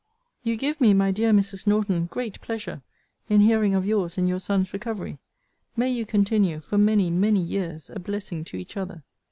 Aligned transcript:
You 0.43 0.55
give 0.55 0.81
me, 0.81 0.95
my 0.95 1.11
dear 1.11 1.29
Mrs. 1.31 1.67
Norton, 1.67 2.07
great 2.07 2.41
pleasure 2.41 2.81
in 3.29 3.41
hearing 3.41 3.75
of 3.75 3.85
your's 3.85 4.17
and 4.17 4.27
your 4.27 4.39
son's 4.39 4.73
recovery. 4.73 5.19
May 5.75 5.91
you 5.91 6.07
continue, 6.07 6.59
for 6.59 6.79
many, 6.79 7.11
many 7.11 7.39
years, 7.43 7.87
a 7.87 7.99
blessing 7.99 8.43
to 8.45 8.57
each 8.57 8.75
other! 8.77 9.03